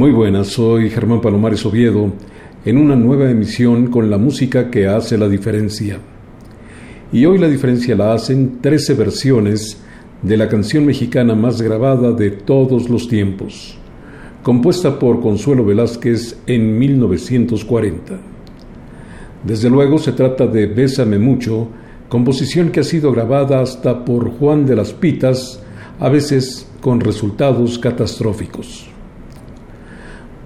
[0.00, 2.10] Muy buenas, soy Germán Palomares Oviedo
[2.64, 5.98] en una nueva emisión con la música que hace la diferencia.
[7.12, 9.76] Y hoy la diferencia la hacen 13 versiones
[10.22, 13.76] de la canción mexicana más grabada de todos los tiempos,
[14.42, 18.18] compuesta por Consuelo Velázquez en 1940.
[19.44, 21.68] Desde luego se trata de Bésame mucho,
[22.08, 25.62] composición que ha sido grabada hasta por Juan de las Pitas,
[25.98, 28.90] a veces con resultados catastróficos.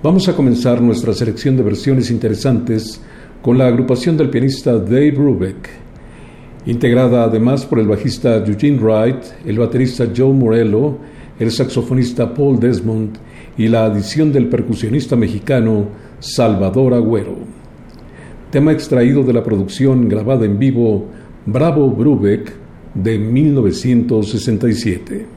[0.04, 3.00] Vamos a comenzar nuestra selección de versiones interesantes
[3.40, 5.70] con la agrupación del pianista Dave Brubeck,
[6.66, 10.98] integrada además por el bajista Eugene Wright, el baterista Joe Morello,
[11.38, 13.16] el saxofonista Paul Desmond
[13.56, 15.86] y la adición del percusionista mexicano
[16.18, 17.38] Salvador Agüero.
[18.50, 21.06] Tema extraído de la producción grabada en vivo
[21.46, 22.52] Bravo Brubeck
[22.92, 25.33] de 1967.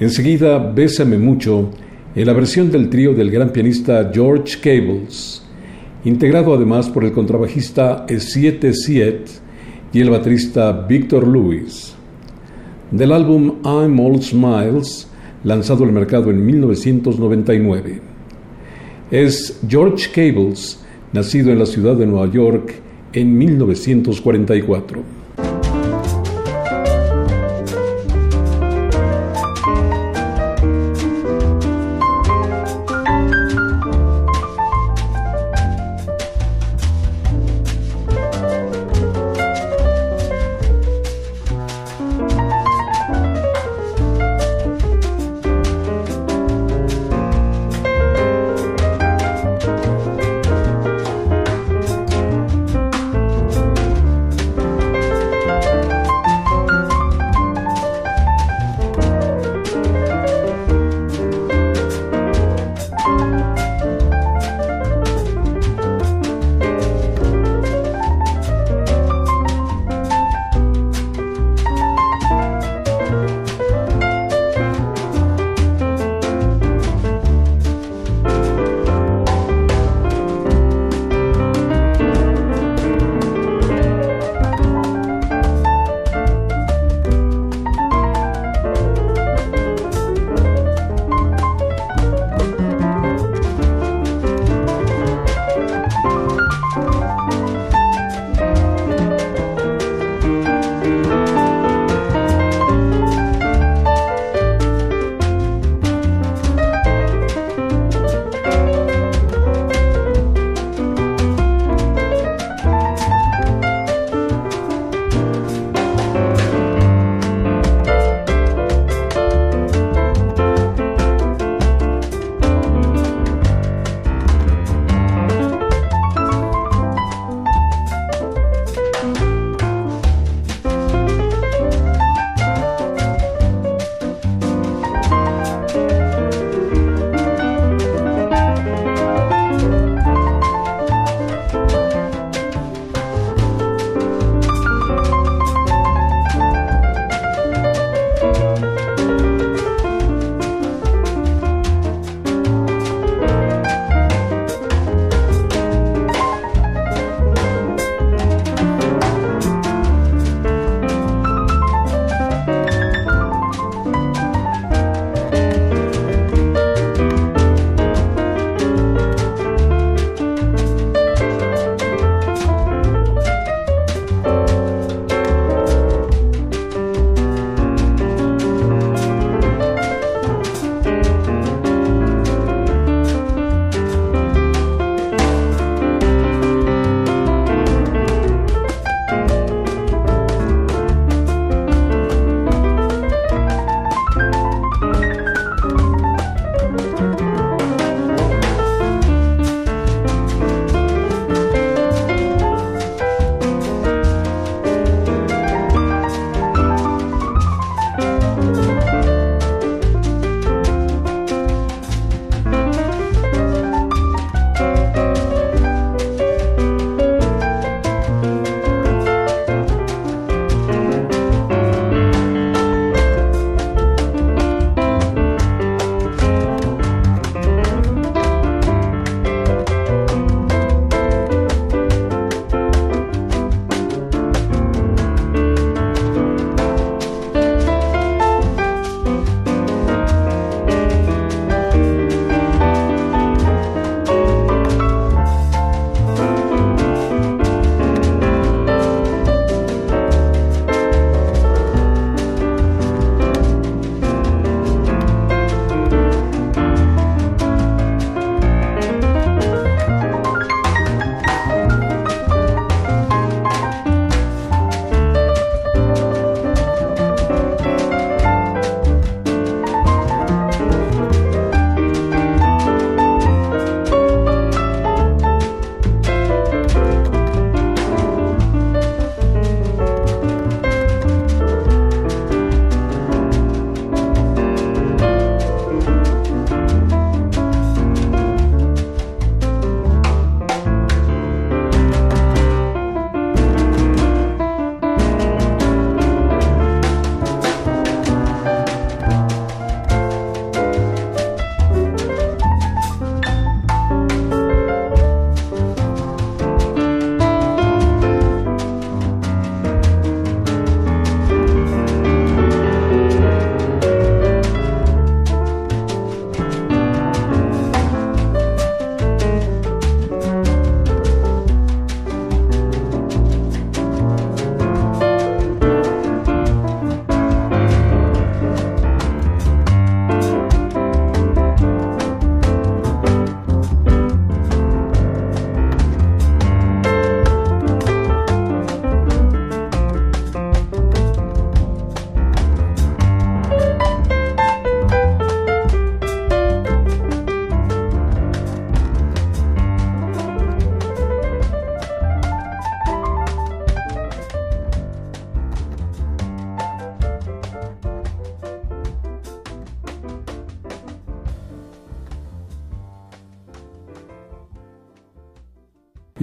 [0.00, 1.70] Enseguida, Bésame mucho,
[2.14, 5.42] en la versión del trío del gran pianista George Cables,
[6.04, 9.28] integrado además por el contrabajista Siete Siet
[9.92, 11.94] y el baterista Victor Lewis.
[12.92, 15.08] Del álbum I'm All Smiles,
[15.42, 18.00] lanzado al mercado en 1999.
[19.10, 20.80] Es George Cables,
[21.12, 22.72] nacido en la ciudad de Nueva York
[23.12, 25.17] en 1944.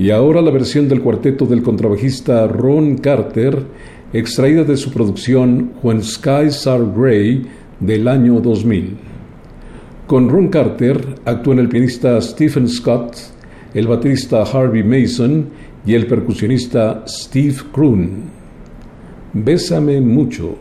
[0.06, 3.66] Y ahora la versión del cuarteto del contrabajista Ron Carter,
[4.14, 7.48] extraída de su producción When Skies Are Grey
[7.80, 8.98] del año 2000.
[10.06, 13.16] Con Ron Carter actúan el pianista Stephen Scott,
[13.74, 15.48] el baterista Harvey Mason
[15.88, 18.26] y el percusionista Steve Kroon.
[19.34, 20.56] Bésame mucho.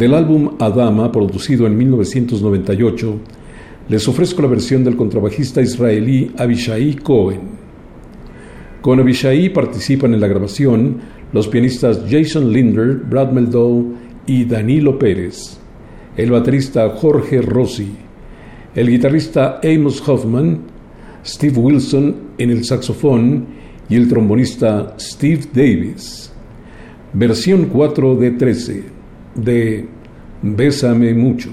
[0.00, 3.18] Del álbum Adama, producido en 1998,
[3.90, 7.42] les ofrezco la versión del contrabajista israelí Abishai Cohen.
[8.80, 10.96] Con Abishai participan en la grabación
[11.34, 13.92] los pianistas Jason Linder, Brad Meldow
[14.26, 15.58] y Danilo Pérez,
[16.16, 17.90] el baterista Jorge Rossi,
[18.74, 20.62] el guitarrista Amos Hoffman,
[21.26, 23.44] Steve Wilson en el saxofón
[23.90, 26.32] y el trombonista Steve Davis.
[27.12, 28.99] Versión 4 de 13
[29.36, 29.84] de
[30.42, 31.50] Bésame mucho.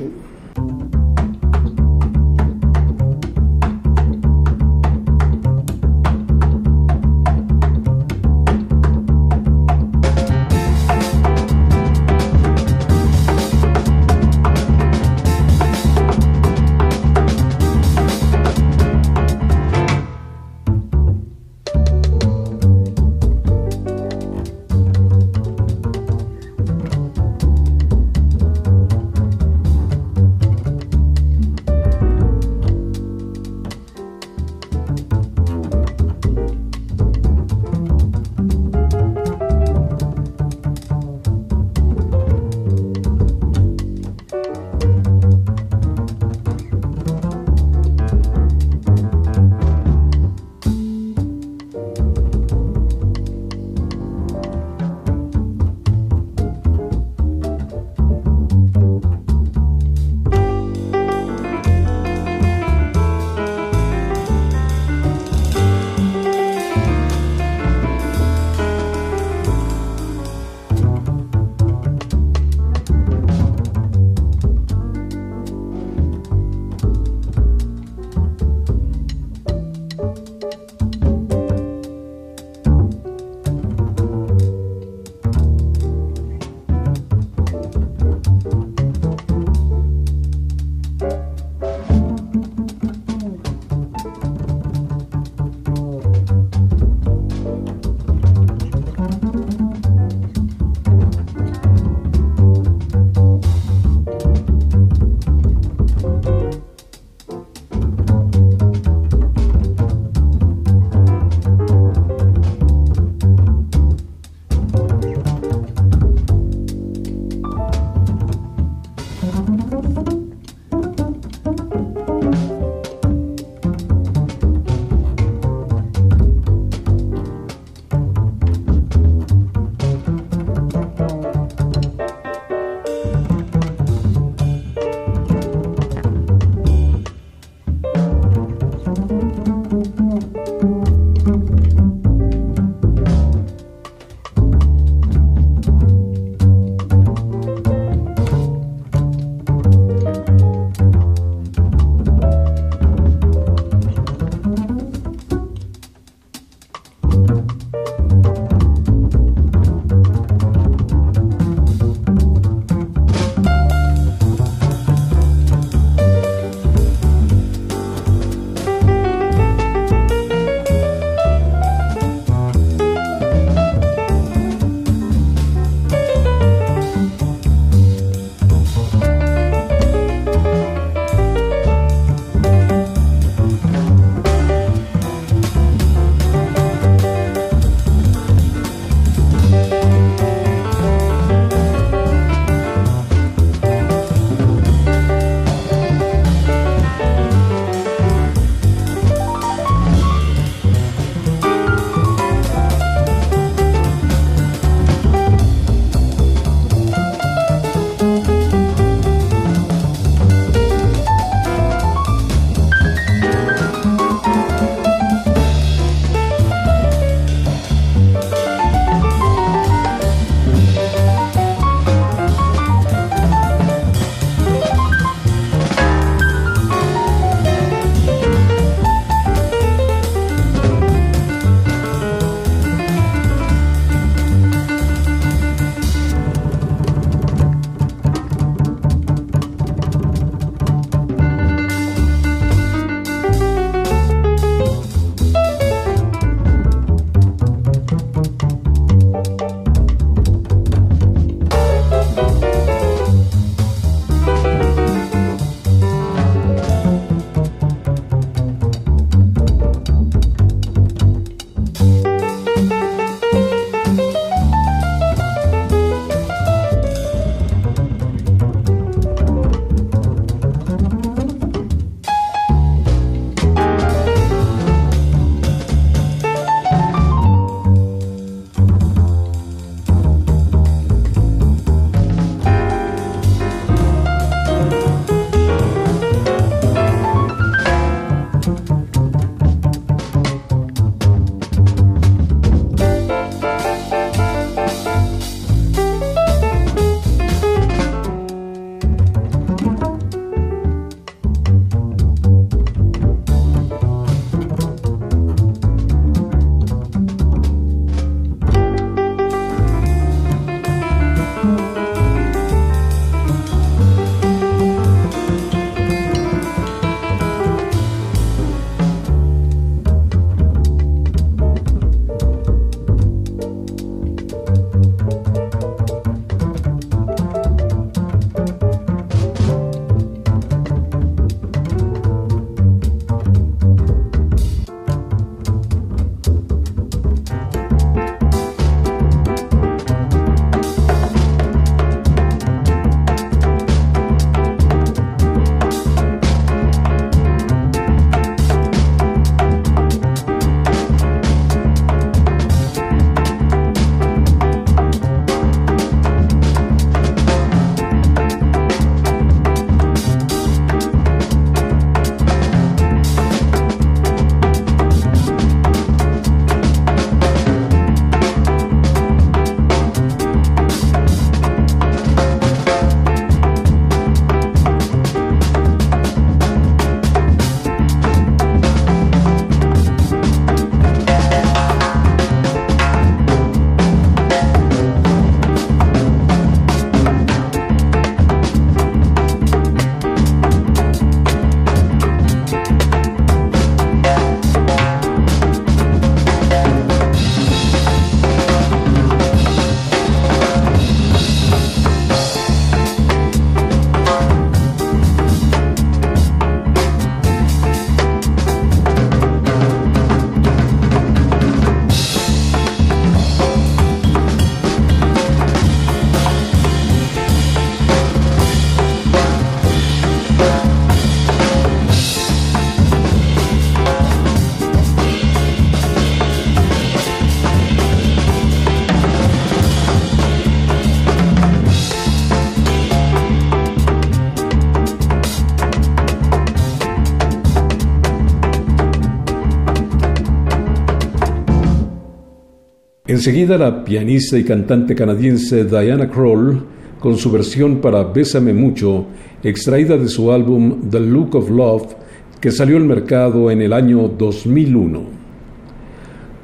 [443.28, 446.64] Enseguida la pianista y cantante canadiense Diana Kroll
[446.98, 449.06] con su versión para Bésame mucho,
[449.44, 451.94] extraída de su álbum The Look of Love,
[452.40, 455.02] que salió al mercado en el año 2001.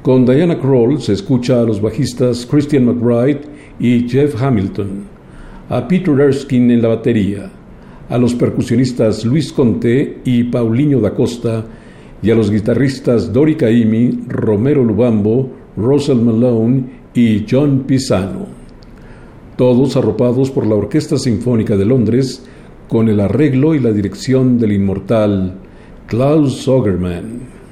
[0.02, 3.40] Con Diana Kroll se escucha a los bajistas Christian McBride
[3.80, 5.04] y Jeff Hamilton,
[5.70, 7.50] a Peter Erskine en la batería,
[8.10, 11.64] a los percusionistas Luis Conté y Paulinho da Costa,
[12.22, 16.84] y a los guitarristas Dori Caimi, Romero Lubambo, Russell Malone
[17.14, 18.46] y John Pisano.
[19.56, 22.44] Todos arropados por la Orquesta Sinfónica de Londres
[22.88, 25.54] con el arreglo y la dirección del inmortal
[26.06, 27.63] Klaus Sogerman.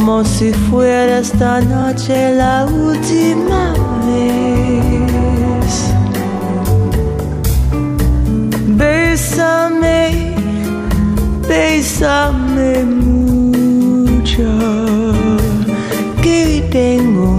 [0.00, 3.74] Como si fuera esta noche la última
[4.06, 5.72] vez.
[8.80, 10.34] Bésame,
[11.46, 14.48] bésame mucho,
[16.22, 17.29] que tengo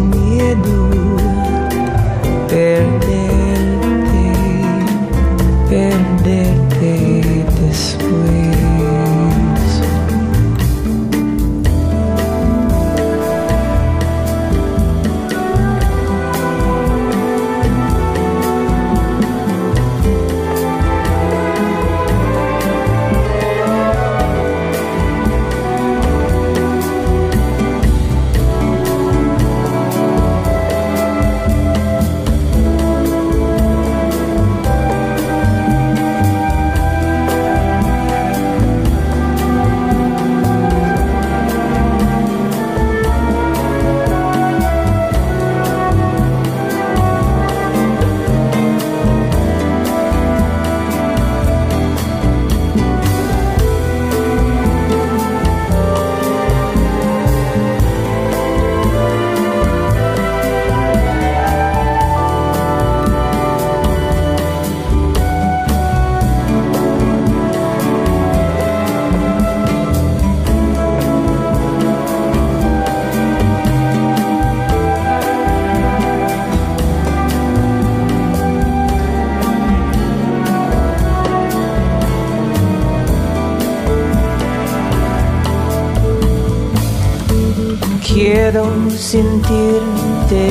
[89.12, 90.50] sentirte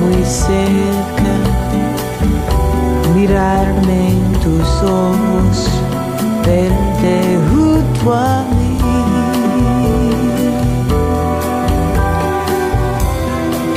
[0.00, 1.34] muy cerca,
[3.14, 5.56] mirarme en tus ojos,
[6.44, 8.76] verte junto a mí.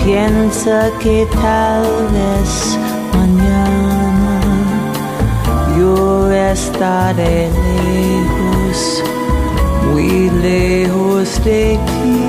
[0.04, 2.78] Piensa que tal vez
[3.14, 4.42] mañana
[5.78, 7.50] yo estaré
[7.88, 9.02] lejos,
[9.94, 12.29] muy lejos de ti.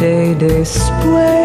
[0.00, 1.37] day después.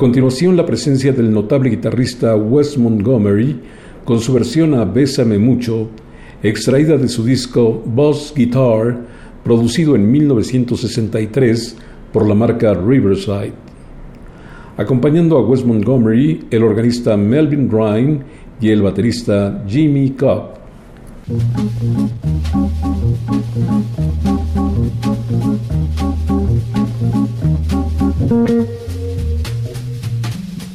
[0.00, 3.60] continuación, la presencia del notable guitarrista Wes Montgomery
[4.06, 5.90] con su versión a Bésame Mucho,
[6.42, 8.98] extraída de su disco Boss Guitar,
[9.44, 11.76] producido en 1963
[12.14, 13.52] por la marca Riverside.
[14.78, 18.24] Acompañando a Wes Montgomery, el organista Melvin Ryan
[18.58, 20.54] y el baterista Jimmy Cobb.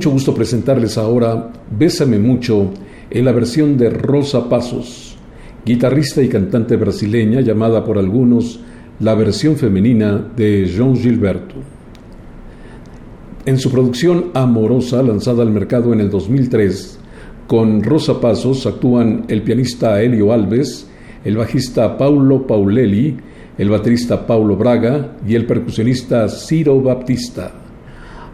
[0.00, 2.70] mucho gusto presentarles ahora Bésame mucho
[3.10, 5.14] en la versión de Rosa Pasos,
[5.66, 8.60] guitarrista y cantante brasileña llamada por algunos
[8.98, 11.56] la versión femenina de João Gilberto.
[13.44, 16.98] En su producción Amorosa, lanzada al mercado en el 2003,
[17.46, 20.88] con Rosa Pasos actúan el pianista Helio Alves,
[21.26, 23.18] el bajista Paulo Paulelli,
[23.58, 27.52] el baterista Paulo Braga y el percusionista Ciro Baptista.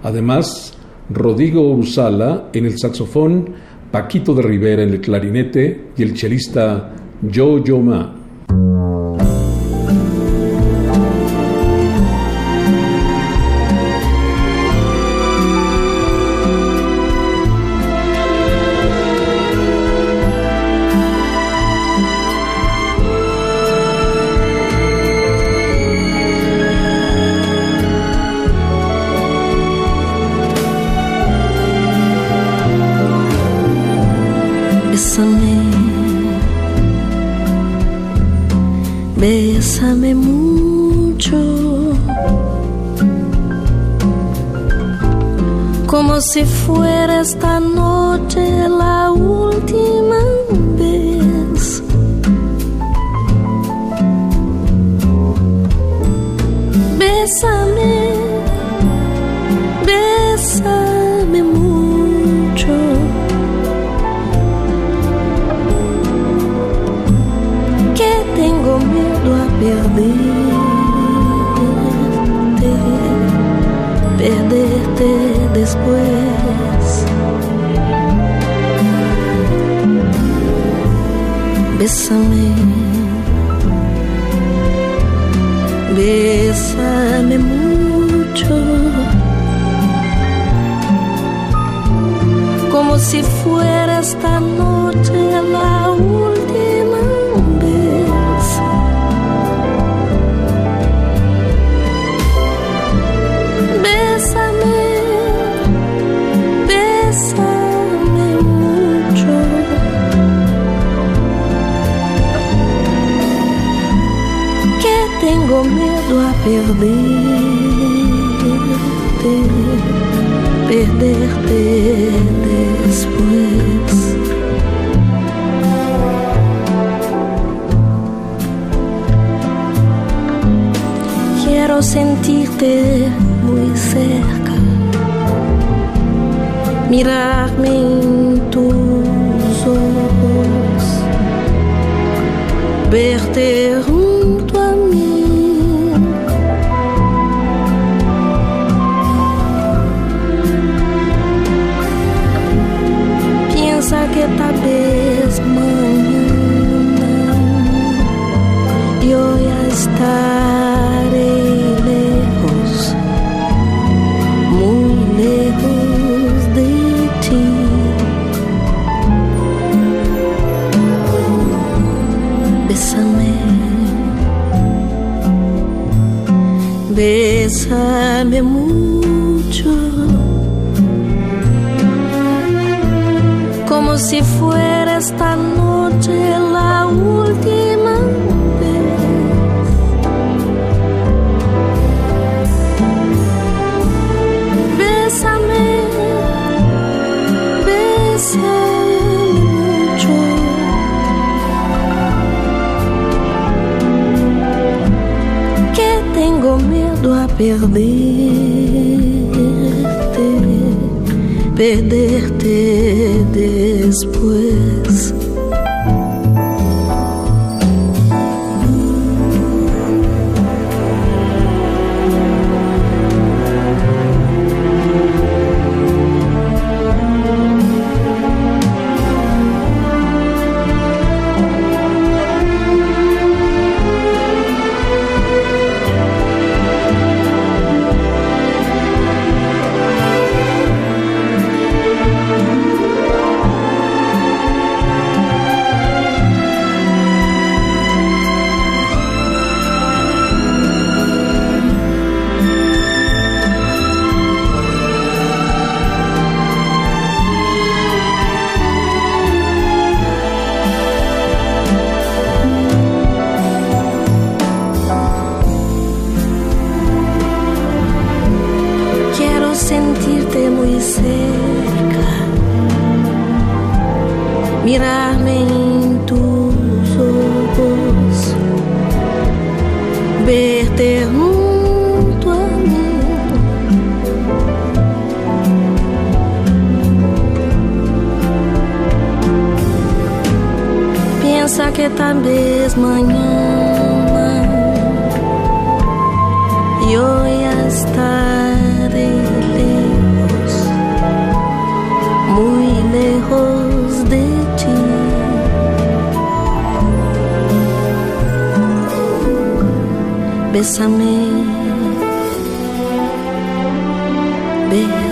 [0.05, 0.76] Además,
[1.11, 3.51] Rodrigo Ursala en el saxofón,
[3.91, 6.95] Paquito de Rivera en el clarinete y el chelista
[7.33, 8.26] Joe Ma.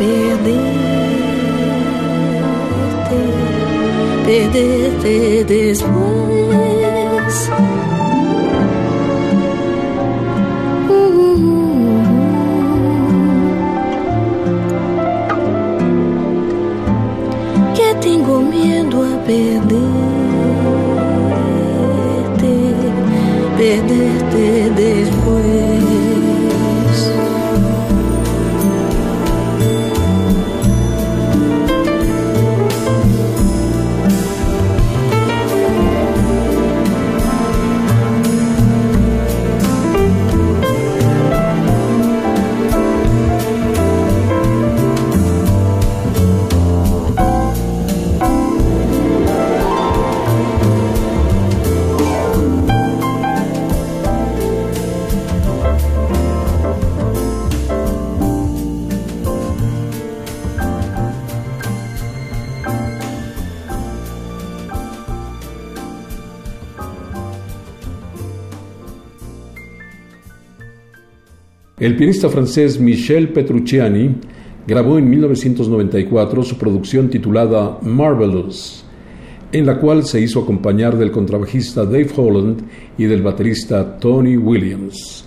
[0.00, 0.56] Miedo
[2.42, 2.44] a
[3.08, 7.50] perderte, perderte después.
[71.80, 74.10] El pianista francés Michel Petrucciani
[74.66, 78.84] grabó en 1994 su producción titulada Marvelous,
[79.50, 82.60] en la cual se hizo acompañar del contrabajista Dave Holland
[82.98, 85.24] y del baterista Tony Williams.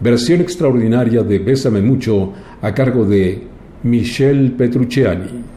[0.00, 3.42] Versión extraordinaria de Bésame mucho a cargo de
[3.84, 5.53] Michel Petrucciani.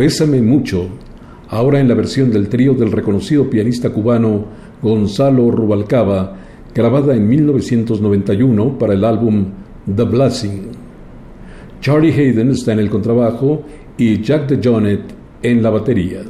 [0.00, 0.88] Bésame mucho,
[1.50, 4.46] ahora en la versión del trío del reconocido pianista cubano
[4.80, 6.38] Gonzalo Rubalcaba,
[6.74, 9.44] grabada en 1991 para el álbum
[9.94, 10.62] The Blessing.
[11.82, 13.60] Charlie Hayden está en el contrabajo
[13.98, 16.22] y Jack DeJohnette en la batería.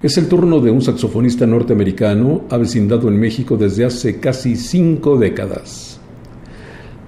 [0.00, 5.98] Es el turno de un saxofonista norteamericano avecindado en México desde hace casi cinco décadas.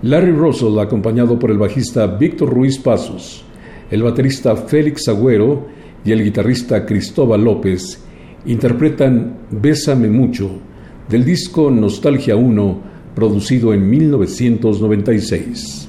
[0.03, 3.45] Larry Russell, acompañado por el bajista Víctor Ruiz Pasos,
[3.93, 5.69] el baterista Félix Agüero
[6.05, 8.01] y el guitarrista Cristóbal López,
[8.47, 10.51] interpretan Bésame mucho
[11.09, 12.81] del disco Nostalgia 1,
[13.15, 15.89] producido en 1996.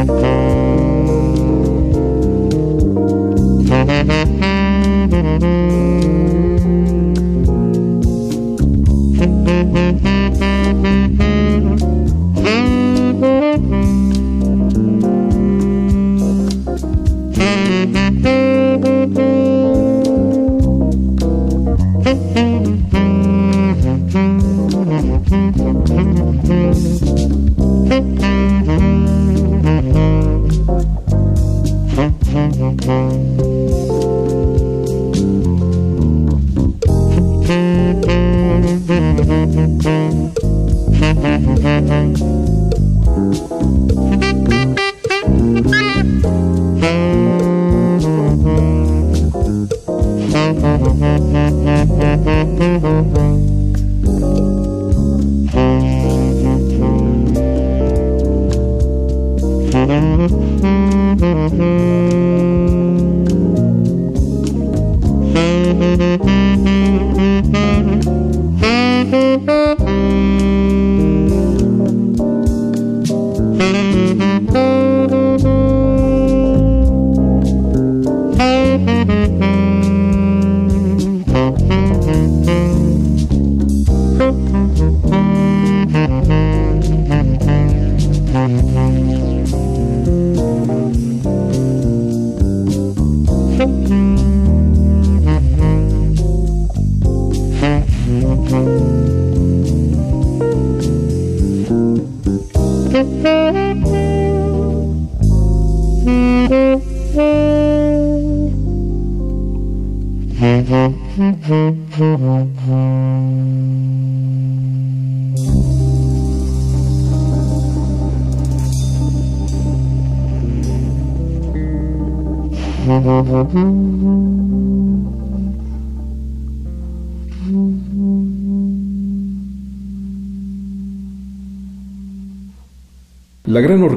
[0.00, 0.59] La gran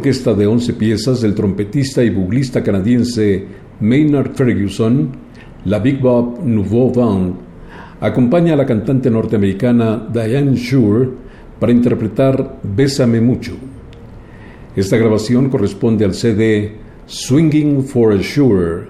[0.03, 3.45] orquesta de 11 piezas del trompetista y buglista canadiense
[3.80, 5.11] Maynard Ferguson,
[5.63, 7.35] la Big Bob Nouveau Band,
[8.01, 11.07] acompaña a la cantante norteamericana Diane Shure
[11.57, 13.53] para interpretar Bésame mucho.
[14.75, 16.73] Esta grabación corresponde al CD
[17.05, 18.88] Swinging for a Sure,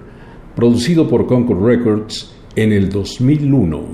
[0.56, 3.93] producido por Concord Records en el 2001.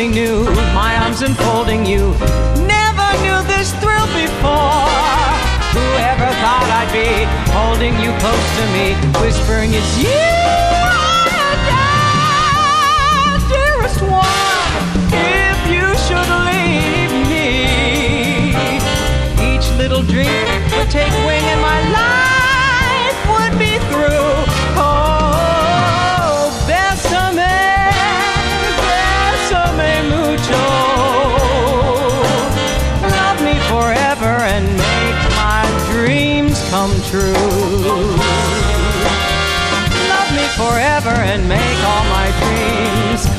[0.00, 0.44] Something new.
[0.72, 2.12] My arms enfolding you.
[2.66, 4.88] Never knew this thrill before.
[5.76, 10.39] Whoever thought I'd be holding you close to me, whispering it's you,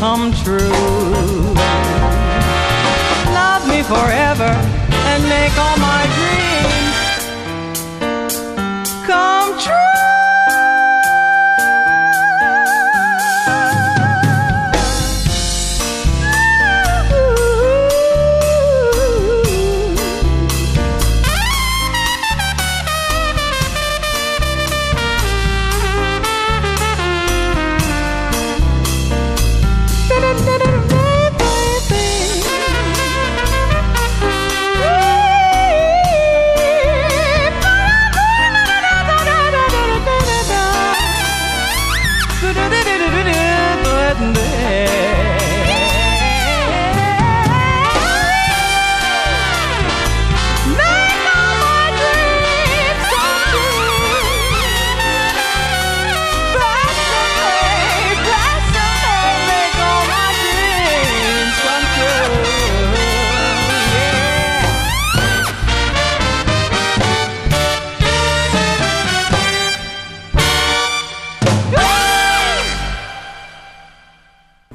[0.02, 0.58] come true.
[3.38, 4.31] Love me forever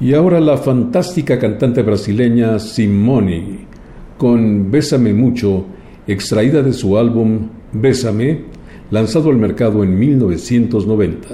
[0.07, 3.65] Y ahora la fantástica cantante brasileña Simone,
[4.17, 5.65] con Bésame Mucho,
[6.07, 8.43] extraída de su álbum Bésame,
[8.89, 11.27] lanzado al mercado en 1990.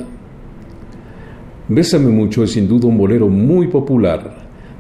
[1.68, 4.38] Bésame Mucho es sin duda un bolero muy popular,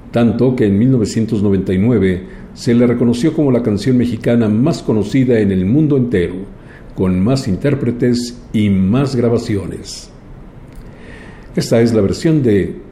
[0.09, 2.23] tanto que en 1999
[2.55, 6.37] se le reconoció como la canción mexicana más conocida en el mundo entero,
[6.95, 10.09] con más intérpretes y más grabaciones.
[11.55, 12.91] Esta es la versión de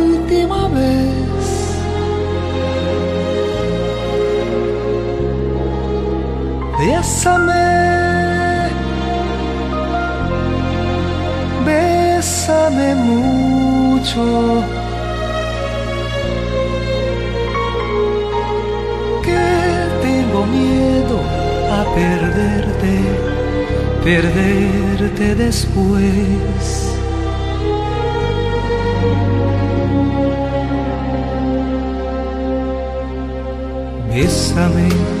[7.01, 8.69] Bésame,
[11.65, 14.63] bésame mucho.
[19.23, 19.43] Que
[20.03, 21.17] tengo miedo
[21.71, 22.95] a perderte,
[24.03, 26.87] perderte después.
[34.13, 35.20] Bésame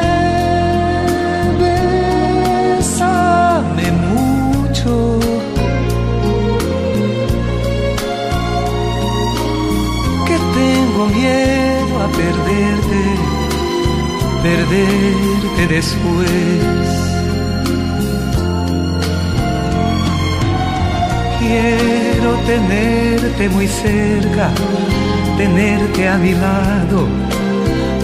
[11.01, 13.01] tengo miedo a perderte,
[14.43, 16.29] perderte después.
[21.39, 24.51] Quiero tenerte muy cerca,
[25.37, 27.07] tenerte a mi lado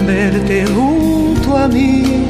[0.06, 2.24] verte junto a mí.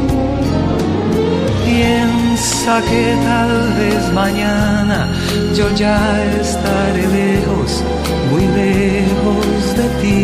[1.64, 5.08] Piensa que tal vez mañana
[5.54, 7.82] yo ya estaré lejos,
[8.30, 10.20] muy lejos de ti.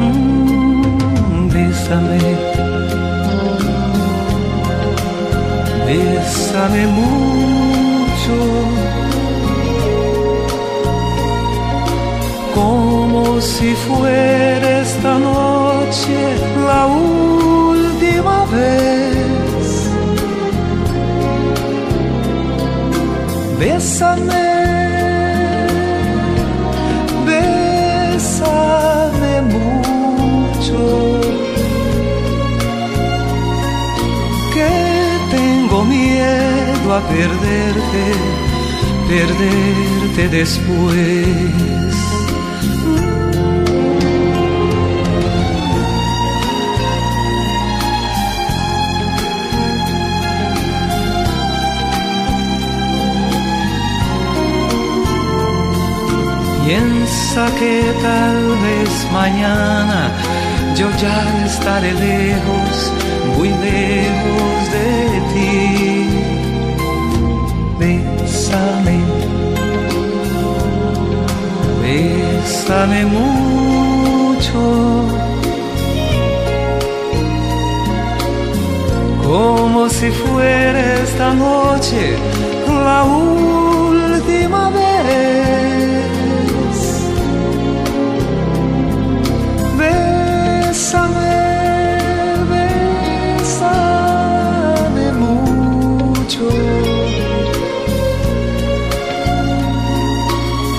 [0.00, 2.20] Mm, bésame,
[5.86, 8.36] bésame mucho.
[12.54, 16.18] Como si fuera esta noche
[16.66, 18.92] la última vez.
[23.58, 24.51] Bésame,
[35.84, 38.04] miedo a perderte,
[39.08, 41.82] perderte después.
[56.64, 60.10] Piensa que tal vez mañana
[60.76, 62.92] yo ya estaré lejos,
[63.36, 64.88] muy lejos de
[65.32, 66.08] ti.
[67.78, 68.98] Bésame,
[71.82, 74.60] bésame mucho.
[79.24, 82.16] Como si fuera esta noche
[82.68, 83.71] la última
[90.92, 91.40] Bésame,
[93.40, 96.44] bésame mucho.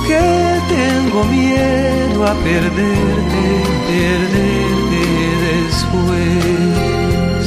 [0.07, 0.25] Que
[0.69, 3.45] tengo miedo a perderte,
[3.89, 5.03] perderte
[5.49, 7.45] después.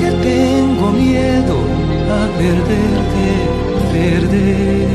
[0.00, 1.56] Que tengo miedo
[2.18, 3.26] a perderte,
[3.92, 4.90] perderte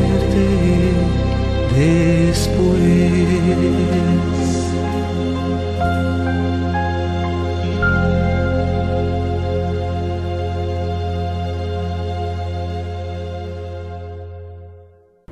[1.75, 3.15] después.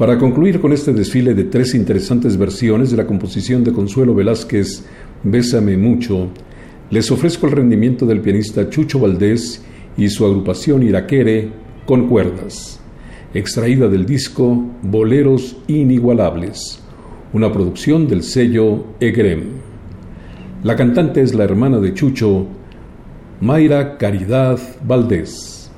[0.04, 4.84] Para concluir con este desfile de tres interesantes versiones de la composición de Consuelo Velázquez,
[5.24, 6.28] Bésame mucho,
[6.90, 9.64] les ofrezco el rendimiento del pianista Chucho Valdés
[9.96, 11.52] y su agrupación Iraquere
[11.86, 12.82] con cuerdas,
[13.34, 16.80] extraída del disco Boleros Inigualables,
[17.34, 19.44] una producción del sello Egrem.
[20.64, 22.46] La cantante es la hermana de Chucho,
[23.42, 25.72] Mayra Caridad Valdés.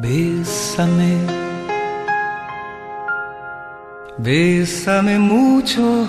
[0.00, 1.16] Bésame,
[4.18, 6.08] bésame mucho.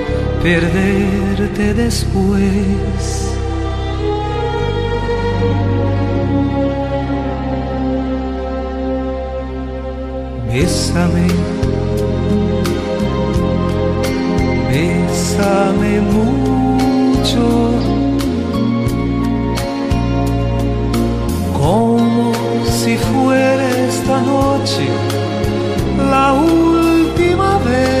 [0.43, 3.27] perderte después.
[10.51, 11.27] Bésame,
[14.69, 17.45] bésame mucho,
[21.53, 22.33] como
[22.65, 24.87] si fuera esta noche
[26.09, 28.00] la última vez.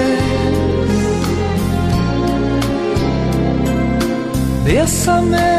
[4.73, 5.51] Bésame,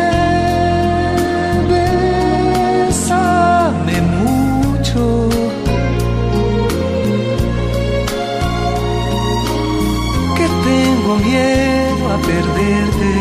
[2.89, 5.05] bésame mucho.
[10.35, 13.13] Que tengo miedo a perderte,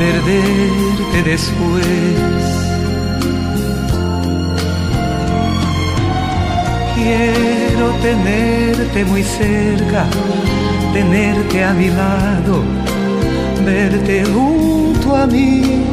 [0.00, 2.42] perderte después.
[6.96, 10.02] Quiero tenerte muy cerca,
[10.92, 12.87] tenerte a mi lado
[13.68, 15.84] verte junto a mí.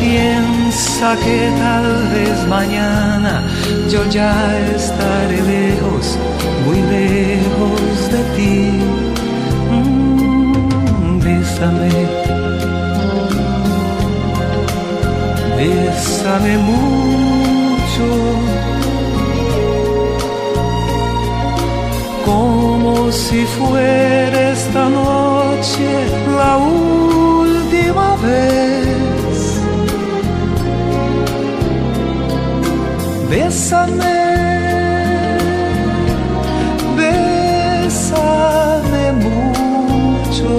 [0.00, 3.32] Piensa que tal vez mañana
[3.92, 4.32] yo ya
[4.76, 6.04] estaré lejos,
[6.64, 8.56] muy lejos de ti.
[9.74, 11.94] Mm, bésame,
[15.58, 18.08] bésame mucho
[22.24, 25.33] como si fuera esta noche
[26.36, 29.60] la última vez.
[33.30, 34.18] Bésame,
[36.96, 38.32] bésame
[39.26, 40.52] mucho.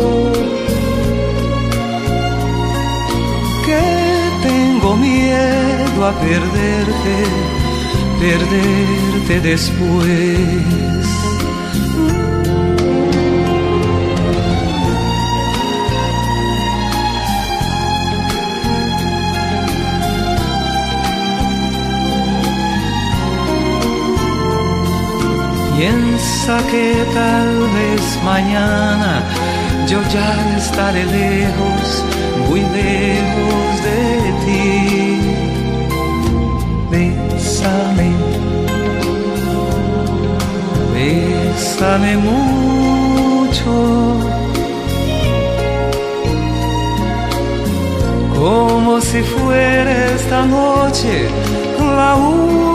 [3.65, 3.84] Que
[4.47, 7.15] tengo miedo a perderte,
[8.19, 10.84] perderte después.
[25.77, 29.22] Piensa que tal vez mañana
[29.89, 32.03] yo ya estaré lejos,
[32.47, 33.99] muy lejos de
[34.45, 35.19] ti.
[36.89, 38.10] Bésame,
[40.93, 43.73] bésame mucho.
[48.34, 51.27] Como si fuera esta noche
[51.80, 52.74] la última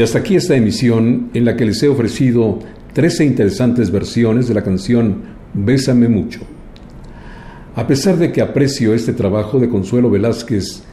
[0.00, 2.58] Y hasta aquí esta emisión en la que les he ofrecido
[2.94, 5.16] 13 interesantes versiones de la canción
[5.52, 6.40] Bésame mucho.
[7.76, 10.84] A pesar de que aprecio este trabajo de Consuelo Velázquez,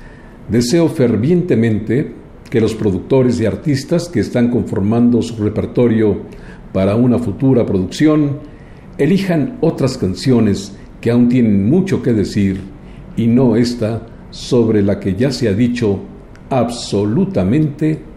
[0.49, 2.15] deseo fervientemente
[2.49, 6.23] que los productores y artistas que están conformando su repertorio
[6.73, 8.39] para una futura producción
[8.97, 12.59] elijan otras canciones que aún tienen mucho que decir
[13.15, 15.97] y no esta sobre la que ya se ha dicho
[16.49, 18.16] absolutamente